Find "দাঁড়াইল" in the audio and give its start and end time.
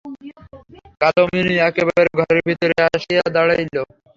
3.35-3.75